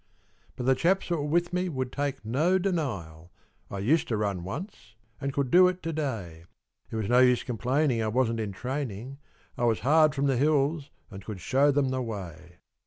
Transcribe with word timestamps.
But 0.55 0.65
the 0.65 0.73
chaps 0.73 1.09
that 1.09 1.17
were 1.17 1.25
with 1.27 1.53
me 1.53 1.69
would 1.69 1.91
take 1.91 2.25
no 2.25 2.57
denial 2.57 3.29
I 3.69 3.77
used 3.77 4.07
to 4.07 4.17
run 4.17 4.43
once 4.43 4.95
and 5.19 5.31
could 5.31 5.51
do 5.51 5.67
it 5.67 5.83
to 5.83 5.93
day; 5.93 6.45
It 6.89 6.95
was 6.95 7.07
no 7.07 7.19
use 7.19 7.43
complaining 7.43 8.01
I 8.01 8.07
wasn't 8.07 8.39
in 8.39 8.51
training, 8.51 9.19
I 9.59 9.65
was 9.65 9.81
hard 9.81 10.15
from 10.15 10.25
the 10.25 10.37
hills 10.37 10.89
and 11.11 11.23
could 11.23 11.39
show 11.39 11.69
them 11.69 11.89
the 11.89 12.01
way. 12.01 12.55